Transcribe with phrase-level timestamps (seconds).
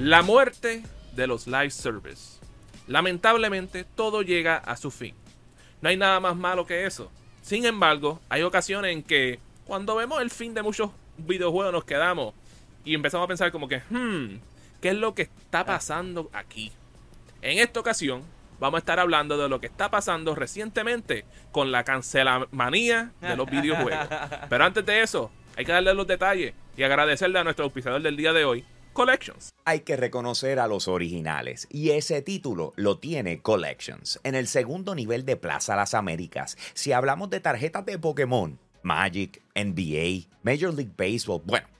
[0.00, 0.82] La muerte
[1.14, 2.40] de los live service.
[2.86, 5.14] Lamentablemente, todo llega a su fin.
[5.82, 7.12] No hay nada más malo que eso.
[7.42, 12.32] Sin embargo, hay ocasiones en que cuando vemos el fin de muchos videojuegos nos quedamos
[12.82, 14.40] y empezamos a pensar como que, hmm,
[14.80, 16.72] ¿qué es lo que está pasando aquí?
[17.42, 18.22] En esta ocasión,
[18.58, 23.50] vamos a estar hablando de lo que está pasando recientemente con la cancelamanía de los
[23.50, 24.08] videojuegos.
[24.48, 28.16] Pero antes de eso, hay que darle los detalles y agradecerle a nuestro auspiciador del
[28.16, 29.54] día de hoy, Collections.
[29.64, 34.94] Hay que reconocer a los originales y ese título lo tiene Collections en el segundo
[34.94, 36.56] nivel de Plaza Las Américas.
[36.74, 41.79] Si hablamos de tarjetas de Pokémon, Magic, NBA, Major League Baseball, bueno.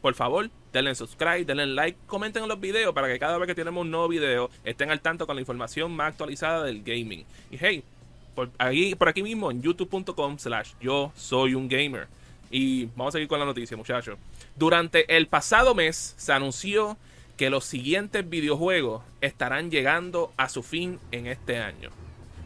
[0.00, 3.54] por favor, denle subscribe, denle like, comenten en los videos para que cada vez que
[3.54, 7.24] tenemos un nuevo video estén al tanto con la información más actualizada del gaming.
[7.50, 7.84] Y hey,
[8.34, 12.08] por, ahí, por aquí mismo en youtube.com slash yo soy un gamer.
[12.50, 14.18] Y vamos a seguir con la noticia, muchachos.
[14.56, 16.96] Durante el pasado mes se anunció
[17.36, 21.90] que los siguientes videojuegos estarán llegando a su fin en este año.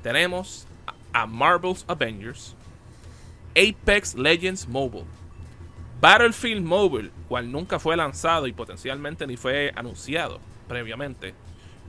[0.02, 0.66] Tenemos
[1.12, 2.55] a Marvel's Avengers,
[3.56, 5.06] Apex Legends Mobile,
[6.05, 10.38] Battlefield Mobile, cual nunca fue lanzado y potencialmente ni fue anunciado
[10.69, 11.33] previamente.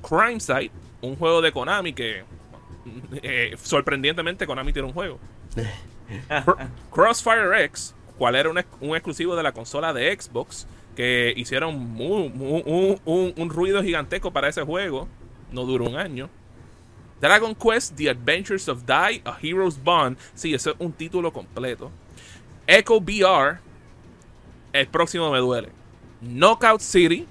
[0.02, 0.72] Crime Site,
[1.02, 2.24] un juego de Konami que
[3.22, 5.20] eh, sorprendentemente Konami tiene un juego.
[6.94, 8.58] Crossfire X, cual era un,
[8.96, 10.66] exclusivo de la consola de Xbox,
[10.96, 15.10] que hicieron un, ruido gigantesco para ese juego.
[15.52, 16.30] No duró un año.
[17.20, 20.18] Dragon Quest The Adventures of Die, A Hero's Bond.
[20.36, 21.92] Sí, ese es un título completo.
[22.66, 23.60] Echo VR,
[24.80, 25.70] el próximo me duele.
[26.22, 27.28] Knockout City,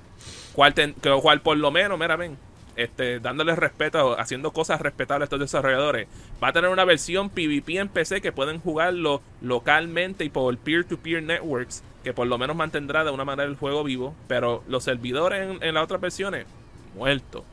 [0.55, 0.75] cual,
[1.23, 2.39] cual por lo menos, mira, ven,
[2.77, 6.09] este, dándole respeto, haciendo cosas respetables a estos desarrolladores.
[6.43, 11.23] Va a tener una versión PvP en PC que pueden jugarlo localmente y por peer-to-peer
[11.23, 14.15] networks, que por lo menos mantendrá de una manera el juego vivo.
[14.27, 16.47] Pero los servidores en, las otras versiones,
[16.95, 17.45] muertos.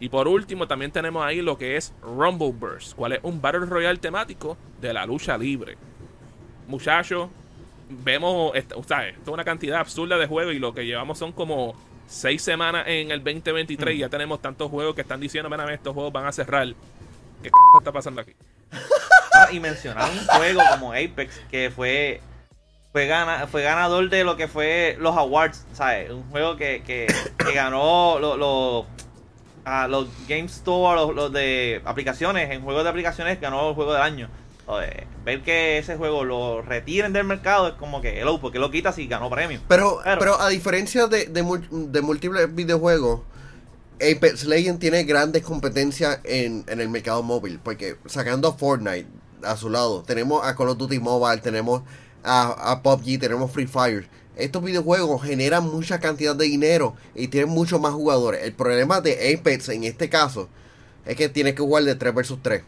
[0.00, 3.66] Y por último, también tenemos ahí lo que es Rumble Burst, cual es un Battle
[3.66, 5.78] Royale temático de la lucha libre.
[6.66, 7.28] Muchachos,
[7.88, 11.32] vemos, o sea, esto es una cantidad absurda de juegos y lo que llevamos son
[11.32, 11.74] como
[12.06, 15.94] seis semanas en el 2023 y ya tenemos tantos juegos que están diciendo, mira, estos
[15.94, 16.68] juegos van a cerrar.
[17.42, 18.32] ¿Qué está pasando aquí?
[19.36, 22.20] Ah, y mencionar un juego como Apex que fue
[22.92, 26.08] fue, gana, fue ganador de lo que fue los awards, ¿sabes?
[26.12, 27.08] Un juego que, que,
[27.52, 28.86] ganó los
[29.88, 34.28] los Game Store, los, de aplicaciones, en juegos de aplicaciones ganó el juego del año
[35.24, 38.98] ver que ese juego lo retiren del mercado es como que, hello, porque lo quitas
[38.98, 39.60] y ganó premio?
[39.68, 43.20] Pero, pero, a diferencia de, de, múltiples videojuegos,
[43.96, 47.58] Apex Legends tiene grandes competencias en, el mercado móvil.
[47.62, 49.06] Porque sacando a Fortnite
[49.42, 51.82] a su lado, tenemos a Call of Duty Mobile, tenemos
[52.22, 54.08] a, a PUBG, tenemos Free Fire.
[54.36, 58.42] Estos videojuegos generan mucha cantidad de dinero y tienen muchos más jugadores.
[58.42, 60.48] El problema de Apex en este caso
[61.06, 62.62] es que tienes que jugar de 3 versus 3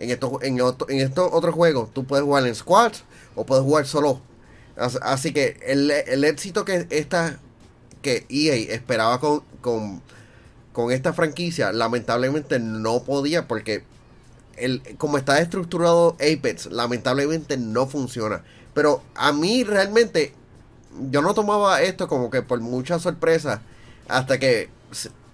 [0.00, 3.04] en estos, en, en estos otros juegos tú puedes jugar en squads
[3.36, 4.20] o puedes jugar solo.
[4.76, 7.38] Así que el, éxito que esta
[8.00, 9.42] que EA esperaba con,
[10.72, 13.84] con, esta franquicia, lamentablemente no podía porque
[14.56, 18.42] el, como está estructurado Apex, lamentablemente no funciona.
[18.72, 20.32] Pero a mí realmente,
[21.10, 23.60] yo no tomaba esto como que por mucha sorpresa,
[24.08, 24.70] hasta que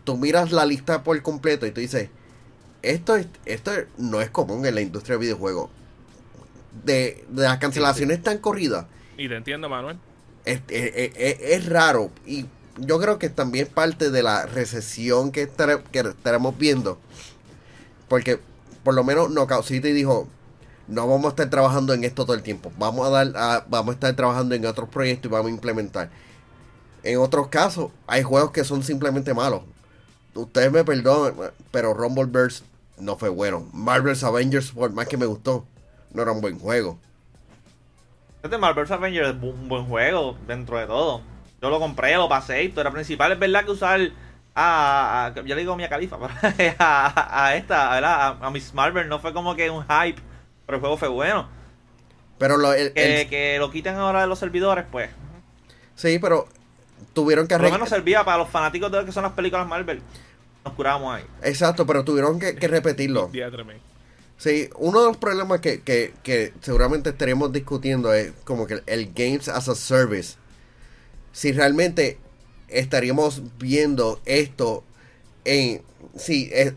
[0.03, 2.11] tú miras la lista por completo y tú dices,
[2.87, 5.71] esto, esto no es común en la industria de videojuegos.
[6.85, 8.87] De, las cancelaciones tan corridas.
[9.19, 9.99] Y te entiendo, Manuel.
[10.45, 12.11] Es, raro.
[12.25, 12.47] Y
[12.79, 16.99] yo creo que también parte de la recesión que, estaremos viendo.
[18.09, 18.39] Porque
[18.85, 20.29] por lo menos Knockout City dijo,
[20.87, 22.71] no vamos a estar trabajando en esto todo el tiempo.
[22.79, 26.11] Vamos a dar vamos a estar trabajando en otros proyectos y vamos a implementar.
[27.03, 29.63] En otros casos, hay juegos que son simplemente malos.
[30.35, 31.35] Ustedes me perdonan,
[31.73, 32.63] pero Rumbleverse
[32.99, 33.69] no fue bueno.
[33.73, 35.67] Marvel's Avengers, por más que me gustó,
[36.13, 36.99] no era un buen juego.
[38.43, 41.23] Este Marvel's Avengers es un buen juego dentro de todo.
[41.61, 43.33] Yo lo compré, lo pasé, historia principal.
[43.33, 44.01] Es verdad que usar
[44.55, 46.17] a, a yo le digo a Mia Califa,
[46.79, 48.37] a, a, esta, ¿verdad?
[48.41, 50.21] A, Miss Marvel no fue como que un hype,
[50.65, 51.49] pero el juego fue bueno.
[52.39, 55.11] Pero lo, que, lo quiten ahora de los servidores, pues.
[55.95, 56.47] Sí, pero
[57.15, 57.73] tuvieron que arreglar.
[57.73, 60.03] Por lo menos servía para los fanáticos de lo que son las películas Marvel.
[60.67, 61.25] Nos curamos ahí.
[61.43, 63.31] Exacto, pero tuvieron que, que repetirlo.
[64.39, 69.13] Sí, uno de los problemas que, que, que seguramente estaremos discutiendo es como que el
[69.15, 70.35] Games as a Service.
[71.33, 72.19] Si realmente
[72.69, 74.85] estaríamos viendo esto
[75.47, 75.81] en...
[76.19, 76.75] Sí, es-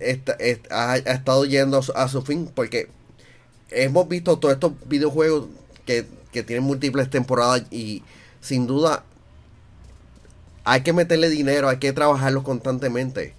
[0.69, 2.88] ha, ha estado yendo a su, a su fin porque
[3.71, 5.47] hemos visto todos estos videojuegos
[5.86, 8.03] que, que tienen múltiples temporadas y
[8.39, 9.03] sin duda
[10.63, 13.33] hay que meterle dinero, hay que trabajarlo constantemente.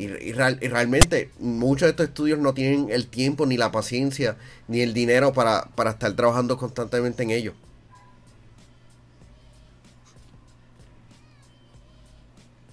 [0.00, 4.36] Y, real- y realmente muchos de estos estudios no tienen el tiempo, ni la paciencia,
[4.66, 7.52] ni el dinero para, para estar trabajando constantemente en ello.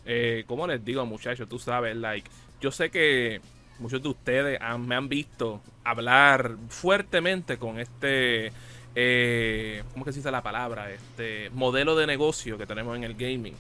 [0.06, 2.30] Eh, como les digo, muchachos, tú sabes, like,
[2.62, 3.42] yo sé que
[3.80, 8.54] muchos de ustedes me han visto hablar fuertemente con este,
[8.96, 10.92] eh, ¿cómo que se dice la palabra?
[10.92, 13.56] Este modelo de negocio que tenemos en el gaming.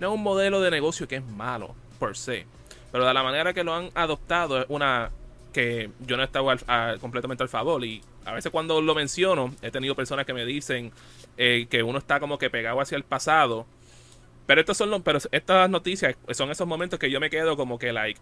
[0.00, 2.46] No es un modelo de negocio que es malo, por se,
[2.92, 5.10] pero de la manera que lo han adoptado es una
[5.52, 8.94] que yo no he estado al- a- completamente al favor y a veces cuando lo
[8.94, 10.92] menciono he tenido personas que me dicen
[11.36, 13.66] eh, que uno está como que pegado hacia el pasado
[14.46, 17.78] pero estos son los, pero estas noticias son esos momentos que yo me quedo como
[17.78, 18.20] que like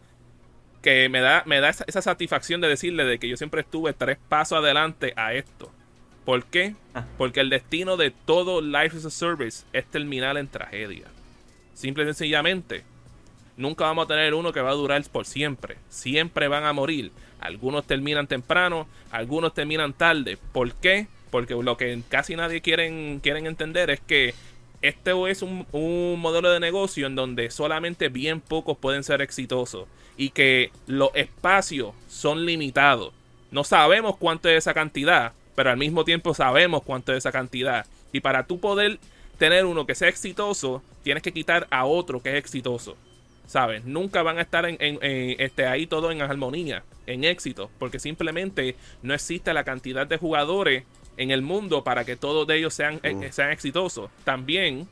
[0.82, 3.93] que me da me da esa, esa satisfacción de decirle de que yo siempre estuve
[3.93, 5.70] tres pasos adelante a esto.
[6.25, 6.75] ¿Por qué?
[6.94, 7.05] Ah.
[7.19, 11.05] Porque el destino de todo Life as a Service es terminar en tragedia.
[11.75, 12.82] Simple y sencillamente,
[13.61, 15.77] nunca vamos a tener uno que va a durar por siempre.
[15.89, 17.12] Siempre van a morir.
[17.41, 20.39] Algunos terminan temprano, algunos terminan tarde.
[20.53, 21.07] ¿Por qué?
[21.31, 24.35] Porque lo que casi nadie quieren, quieren entender es que
[24.83, 29.87] este es un, un modelo de negocio en donde solamente bien pocos pueden ser exitosos
[30.17, 33.12] y que los espacios son limitados.
[33.51, 37.87] No sabemos cuánto es esa cantidad, pero al mismo tiempo sabemos cuánto es esa cantidad.
[38.12, 38.99] Y para tú poder
[39.39, 42.97] tener uno que sea exitoso, tienes que quitar a otro que es exitoso.
[43.50, 43.85] ¿Sabes?
[43.85, 47.99] Nunca van a estar en, en- en, este, ahí todo en armonía, en éxito, porque
[47.99, 50.85] simplemente no existe la cantidad de jugadores
[51.17, 54.08] en el mundo para que todos de ellos sean, eh, sean exitosos.
[54.23, 54.87] También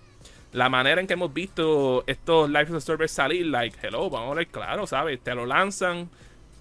[0.53, 4.33] la manera en que hemos visto estos Life as a Service salir, like, hello, vamos
[4.33, 5.21] a ver claro, ¿sabes?
[5.21, 6.11] Te lo lanzan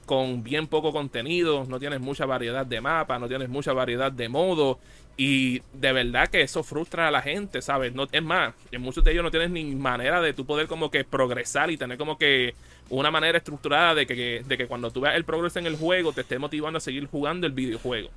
[0.08, 4.30] con bien poco contenido, no tienes mucha variedad de mapas, no tienes mucha variedad de
[4.30, 4.78] modos
[5.18, 7.94] y de verdad que eso frustra a la gente, ¿sabes?
[7.94, 10.90] No, es más, en muchos de ellos no tienes ni manera de tú poder como
[10.90, 12.56] que progresar y tener como que
[12.90, 16.14] una manera estructurada de que, de que cuando tú veas el progreso en el juego
[16.14, 18.10] te esté motivando a seguir jugando el videojuego.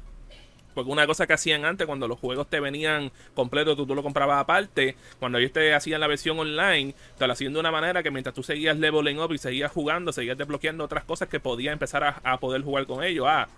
[0.74, 4.02] Porque una cosa que hacían antes, cuando los juegos te venían completos, tú, tú lo
[4.02, 4.96] comprabas aparte.
[5.18, 8.34] Cuando ellos te hacían la versión online, te lo hacían de una manera que mientras
[8.34, 12.40] tú seguías leveling up y seguías jugando, seguías desbloqueando otras cosas que podías empezar a,
[12.40, 13.26] poder jugar con ellos.
[13.28, 13.48] Ah,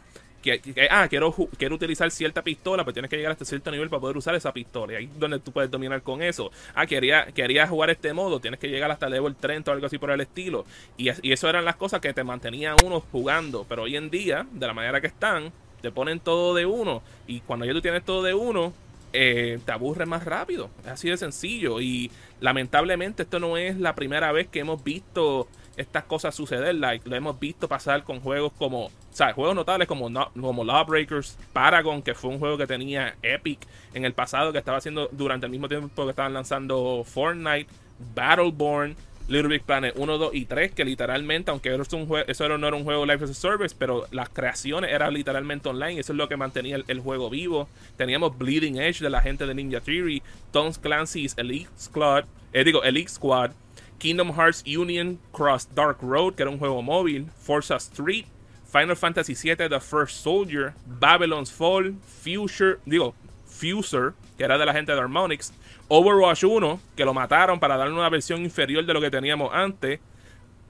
[0.42, 0.60] que,
[0.90, 4.16] ah quiero, quiero utilizar cierta pistola, pero tienes que llegar hasta cierto nivel para poder
[4.16, 4.92] usar esa pistola.
[4.92, 6.50] Y ahí es donde tú puedes dominar con eso.
[6.74, 9.98] Ah, quería, quería jugar este modo, tienes que llegar hasta level 30 o algo así
[9.98, 10.64] por el estilo.
[10.96, 13.64] Y, y eso eran las cosas que te mantenían uno jugando.
[13.68, 15.52] Pero hoy en día, de la manera que están,
[15.82, 17.02] te ponen todo de uno.
[17.26, 18.72] Y cuando ya tú tienes todo de uno,
[19.12, 20.70] eh, te aburre más rápido.
[20.84, 21.80] Es así de sencillo.
[21.80, 26.74] Y lamentablemente esto no es la primera vez que hemos visto estas cosas suceder.
[26.74, 30.64] Like, lo hemos visto pasar con juegos como, o sea, juegos notables como, No- como
[30.64, 33.58] Lawbreakers, Paragon, que fue un juego que tenía Epic
[33.94, 37.66] en el pasado, que estaba haciendo durante el mismo tiempo que estaban lanzando Fortnite,
[38.14, 38.96] Battleborn,
[39.32, 41.82] Little Big Planet 1, 2 y 3, que literalmente, aunque un
[42.26, 45.98] eso no era un juego Life as a Service, pero las creaciones eran literalmente online,
[45.98, 47.66] eso es lo que mantenía el, juego vivo.
[47.96, 52.84] Teníamos Bleeding Edge de la gente de Ninja Theory, Tom Clancy's Elite Squad, eh, digo,
[52.84, 53.52] Elite Squad,
[53.98, 58.26] Kingdom Hearts Union Cross Dark Road, que era un juego móvil, Forza Street,
[58.70, 63.14] Final Fantasy VII The First Soldier, Babylon's Fall, Future, digo,
[63.46, 65.52] Fuser, que era de la gente de Harmonix,
[65.88, 70.00] Overwatch 1, que lo mataron para darle una versión inferior de lo que teníamos antes,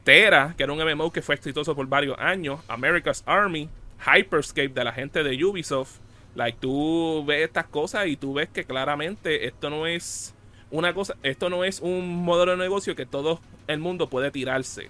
[0.05, 3.69] Tera, que era un MMO que fue exitoso por varios años, America's Army,
[4.05, 5.99] Hyperscape de la gente de Ubisoft.
[6.35, 10.35] Like tú ves estas cosas y tú ves que claramente esto no es
[10.71, 14.89] una cosa, esto no es un modelo de negocio que todo el mundo puede tirarse.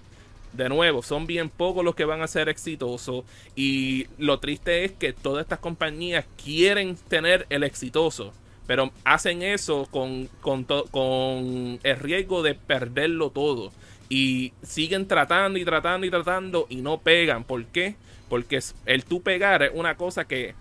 [0.53, 3.25] De nuevo, son bien pocos los que van a ser exitosos
[3.55, 8.33] y lo triste es que todas estas compañías quieren tener el exitoso,
[8.67, 13.71] pero hacen eso con, con, el riesgo de perderlo todo
[14.09, 17.43] y siguen tratando y tratando y tratando y no pegan.
[17.43, 17.95] ¿Por qué?
[18.29, 20.55] Porque el tú pegar es una cosa que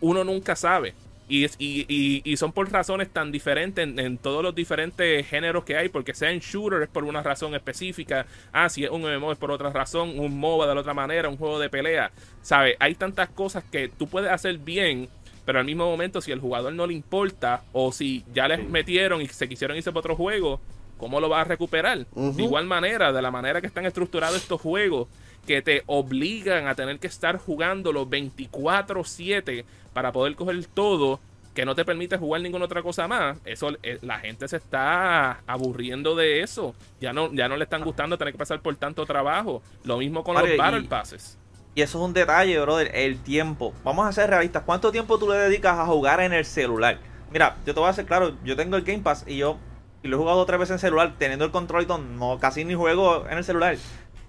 [0.00, 0.94] uno nunca sabe.
[1.28, 6.30] Y, son por razones tan diferentes en, todos los diferentes géneros que hay, porque sea
[6.30, 9.70] en shooter es por una razón específica, ah, si es un MMO es por otra
[9.70, 12.12] razón, un MOBA de la otra manera, un juego de pelea,
[12.42, 12.76] ¿sabes?
[12.78, 15.08] Hay tantas cosas que tú puedes hacer bien,
[15.46, 19.22] pero al mismo momento si el jugador no le importa, o si ya les metieron
[19.22, 20.60] y se quisieron irse para otro juego,
[20.98, 22.06] ¿cómo lo vas a recuperar?
[22.14, 25.08] De igual manera, de la manera que están estructurados estos juegos,
[25.46, 31.20] que te obligan a tener que estar jugando los 24-7 para poder coger todo,
[31.54, 35.40] que no te permite jugar ninguna otra cosa más, eso eh, la gente se está
[35.46, 36.74] aburriendo de eso.
[37.00, 39.62] Ya no, ya no le están gustando tener que pasar por tanto trabajo.
[39.84, 41.38] Lo mismo con los y- Battle Passes.
[41.76, 43.74] Y eso es un detalle, brother, el tiempo.
[43.84, 44.62] Vamos a ser realistas.
[44.64, 46.98] ¿Cuánto tiempo tú le dedicas a jugar en el celular?
[47.30, 49.58] Mira, yo te voy a hacer claro, yo tengo el Game Pass y yo
[50.02, 52.64] y lo he jugado tres veces en celular, teniendo el control y todo, no, casi
[52.64, 53.76] ni juego en el celular.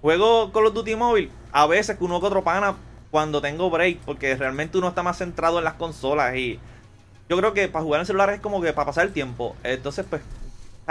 [0.01, 2.75] Juego Call of Duty móvil, a veces uno que otro pana
[3.11, 6.59] cuando tengo break, porque realmente uno está más centrado en las consolas y
[7.29, 9.55] yo creo que para jugar en celular es como que para pasar el tiempo.
[9.63, 10.21] Entonces, pues,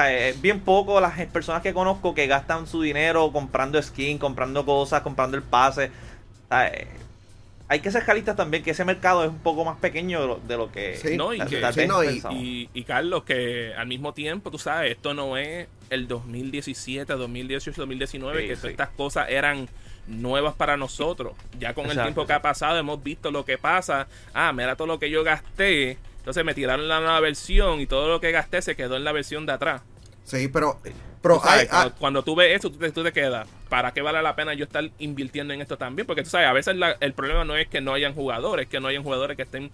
[0.09, 5.03] es bien poco las personas que conozco que gastan su dinero comprando skin, comprando cosas,
[5.03, 5.91] comprando el pase.
[6.49, 6.87] Sea, eh,
[7.69, 10.37] hay que ser realistas también que ese mercado es un poco más pequeño de lo,
[10.37, 12.41] de lo que Sí, No, y tal que- vez sí, no, y- pensamos.
[12.43, 17.81] Y, y Carlos, que al mismo tiempo, tú sabes, esto no es el 2017, 2018,
[17.83, 18.61] 2019, Sí, que sí.
[18.61, 19.69] todas estas cosas eran
[20.07, 21.33] nuevas para nosotros.
[21.59, 24.07] Ya con el Exacto, tiempo que ha pasado hemos visto lo que pasa.
[24.33, 25.99] Ah, mira todo lo que yo gasté.
[26.19, 29.11] Entonces me tiraron la nueva versión y todo lo que gasté se quedó en la
[29.13, 29.83] versión de atrás.
[30.25, 30.81] Sí, pero,
[31.29, 33.47] pero sabes, hay, cuando, hay- cuando tú ves eso, tú te, tú te quedas.
[33.69, 36.07] ¿Para qué vale la pena yo estar invirtiendo en esto también?
[36.07, 38.71] Porque tú sabes, a veces la- el problema no es que no hayan jugadores, es
[38.71, 39.71] que no hayan jugadores que estén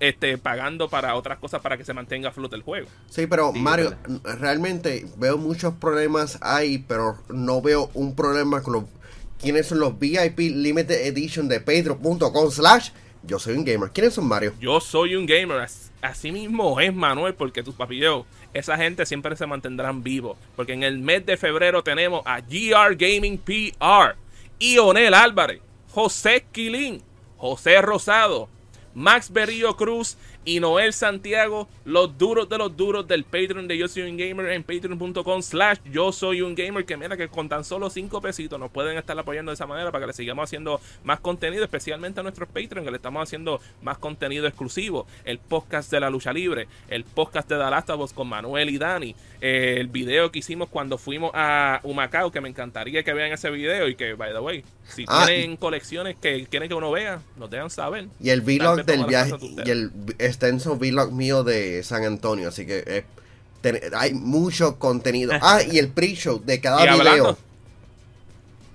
[0.00, 2.88] este, pagando para otras cosas para que se mantenga a flote el juego.
[3.08, 3.94] sí, pero Sí, Mario,
[4.24, 8.84] realmente veo muchos problemas ahí, pero no veo un problema con los
[9.40, 12.90] quiénes son los VIP Limited Edition de patreon.com slash
[13.22, 13.90] yo soy un gamer.
[13.90, 14.52] ¿Quiénes son Mario?
[14.60, 19.36] Yo soy un gamer, as- así mismo es Manuel, porque tus papillos, esa gente siempre
[19.36, 20.36] se mantendrán vivos.
[20.54, 24.16] Porque en el mes de febrero tenemos a GR Gaming PR,
[24.58, 27.02] Ionel Álvarez, José Quilín,
[27.36, 28.48] José Rosado,
[28.94, 33.88] Max Berrío Cruz y Noel Santiago, los duros de los duros del Patreon de Yo
[33.88, 37.64] Soy Un Gamer en patreon.com slash Yo Soy Un Gamer, que mira que con tan
[37.64, 40.80] solo 5 pesitos nos pueden estar apoyando de esa manera para que le sigamos haciendo
[41.02, 45.90] más contenido, especialmente a nuestros Patreon, que le estamos haciendo más contenido exclusivo, el podcast
[45.90, 49.16] de la lucha libre, el podcast de The Last of Us con Manuel y Dani,
[49.40, 53.50] eh, el video que hicimos cuando fuimos a Humacao, que me encantaría que vean ese
[53.50, 57.20] video y que, by the way, si Ah, tienen colecciones que quieren que uno vea,
[57.36, 58.06] nos dejan saber.
[58.20, 59.90] Y el vlog del viaje y el
[60.36, 63.04] extenso vlog mío de San Antonio, así que eh,
[63.62, 65.32] ten- hay mucho contenido.
[65.42, 66.98] Ah, y el pre-show de cada y video.
[66.98, 67.38] hablando,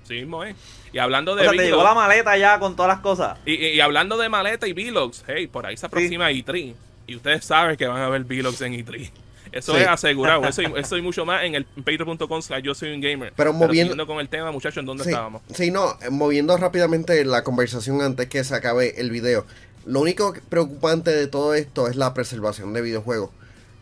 [0.08, 0.56] sí mismo es.
[0.94, 3.38] Y hablando O de sea, te llegó la maleta ya con todas las cosas.
[3.46, 6.74] y, y- y hablando de maleta y vlogs, hey, por ahí se aproxima E3
[7.08, 9.10] y ustedes saben que van a ver vlogs en E3.
[9.54, 9.82] Eso Sí.
[9.82, 13.02] es asegurado, eso y, eso y mucho más en el patreon.com slash yo soy un
[13.02, 13.34] gamer.
[13.36, 15.42] Pero moviendo- siguiendo con el tema, muchachos, ¿en dónde Sí, estábamos?
[15.54, 19.46] sí, no, eh, moviendo rápidamente la conversación antes que se acabe el video.
[19.86, 23.32] Lo único preocupante de todo esto es la preservación de videojuegos.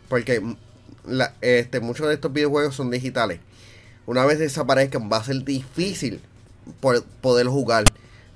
[0.08, 0.42] Porque
[1.40, 3.40] este, muchos de estos videojuegos son digitales.
[4.06, 6.20] Una vez desaparezcan va a ser difícil
[7.20, 7.84] poder jugar.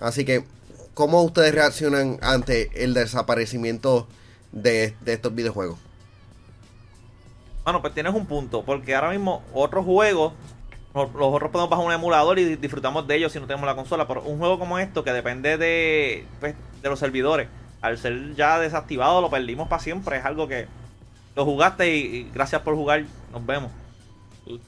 [0.01, 0.45] Así que,
[0.95, 4.07] ¿cómo ustedes reaccionan ante el desaparecimiento
[4.53, 5.79] de, de estos videojuegos?
[7.65, 10.35] Bueno, pues tienes un punto, porque ahora mismo otros juegos,
[10.95, 13.75] los los otros podemos bajar un emulador y disfrutamos de ellos si no tenemos la
[13.75, 17.49] consola, pero un juego como esto que depende de, pues, de los servidores,
[17.81, 20.67] al ser ya desactivado lo perdimos para siempre, es algo que
[21.35, 23.73] lo jugaste y, gracias por jugar, nos vemos.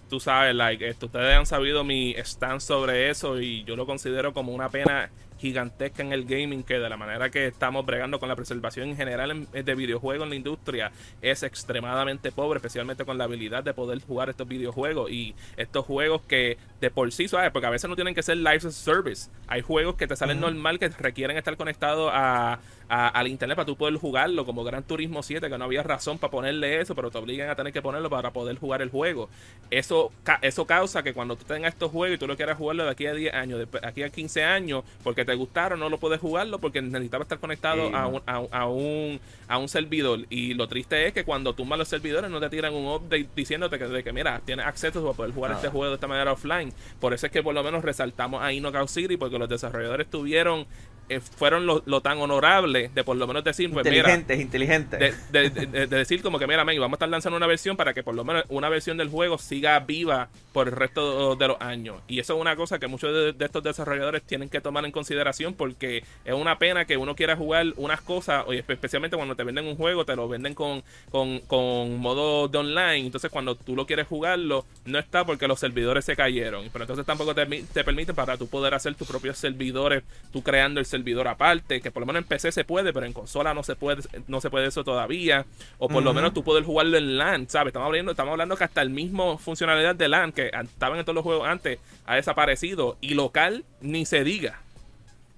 [0.09, 4.52] Tú, sabes, like, ustedes han sabido mi stand sobre eso y yo lo considero como
[4.52, 8.37] una pena gigantesca en el gaming que de la manera que estamos bregando con la
[8.37, 13.25] preservación en general en- de videojuegos en la industria es extremadamente pobre, especialmente con la
[13.25, 17.50] habilidad de poder jugar estos videojuegos y estos juegos que de por sí, ¿sabes?
[17.50, 19.31] Porque a veces no tienen que ser live service.
[19.47, 23.66] Hay juegos que te salen normal que requieren estar conectados a, a- al internet para
[23.66, 27.11] tú poder jugarlo, como Gran Turismo 7, que no había razón para ponerle eso, pero
[27.11, 29.28] te obligan a tener que ponerlo para poder jugar el juego.
[29.71, 32.85] Eso, ca- eso causa que cuando tú tengas estos juegos y tú lo quieras jugarlo
[32.85, 35.99] de aquí a 10 años, de aquí a 15 años, porque te gustaron, no lo
[35.99, 38.09] puedes jugarlo porque necesitaba estar conectado Sí, a, no.
[38.11, 40.21] un, a, a un, a un servidor.
[40.31, 43.78] Y lo triste es que cuando tumbas los servidores no te tiran un update diciéndote
[43.78, 45.61] que, de que mira, tienes acceso para poder jugar Nada.
[45.62, 46.73] este juego de esta manera offline.
[47.00, 50.66] Por eso es que por lo menos resaltamos a Knockout City porque los desarrolladores tuvieron,
[51.09, 55.01] eh, fueron lo, lo tan honorables de por lo menos decir, pues mira, inteligentes, inteligentes.
[55.31, 57.47] de, de- de- de- de decir como que mira, man, vamos a estar lanzando una
[57.47, 61.37] versión para que por lo menos una versión del juego siga viva por el resto
[61.37, 61.97] de los años.
[62.09, 65.55] Y eso es una cosa que muchos de, estos desarrolladores tienen que tomar en consideración
[65.55, 69.45] porque es una pena que uno quiera jugar unas cosas, o espe- especialmente cuando te
[69.45, 73.07] venden un juego, te lo venden con, con, con modo de online.
[73.07, 76.69] Entonces cuando tú lo quieres jugarlo, no está porque los servidores se cayeron.
[76.73, 80.81] Pero entonces tampoco te, te permite para tú poder hacer tus propios servidores, tú creando
[80.81, 80.96] el servidor
[81.26, 84.03] aparte, que por lo menos en PC se puede, pero en consola no se puede,
[84.29, 85.47] no se puede eso todavía.
[85.79, 87.69] O por lo menos tú puedes jugarlo en LAN, ¿sabes?
[87.69, 91.15] Estamos hablando, estamos hablando que hasta el mismo funcionalidad de LAN, que estaban en todos
[91.15, 92.97] los juegos antes, ha desaparecido.
[93.00, 94.61] Y local, ni se diga.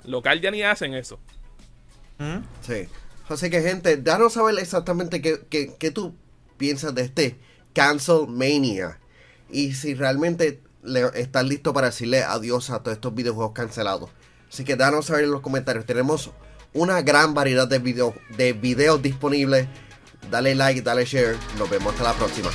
[0.05, 1.19] Local ya ni hacen eso.
[2.19, 2.38] ¿Mm?
[2.62, 2.88] Sí.
[3.29, 6.15] Así que, gente, danos saber exactamente qué, qué, qué tú
[6.57, 7.37] piensas de este
[7.73, 8.99] Cancel Mania.
[9.50, 14.11] Y si realmente le, estás listo para decirle adiós a todos estos videojuegos cancelados.
[14.50, 15.85] Así que danos saber en los comentarios.
[15.85, 16.31] Tenemos
[16.73, 17.78] una gran variedad de,
[18.37, 19.69] de videos disponibles.
[20.31, 21.37] Dale like, dale share.
[21.59, 22.50] Nos vemos hasta la próxima.